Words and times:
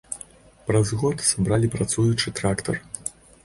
Праз 0.69 0.93
год 1.03 1.21
сабралі 1.29 1.67
працуючы 1.77 2.37
трактар. 2.43 2.85